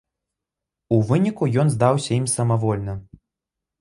[0.95, 2.93] У выніку ён здаўся ім самавольна.